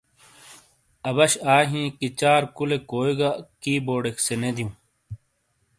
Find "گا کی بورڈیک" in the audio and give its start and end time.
3.19-4.17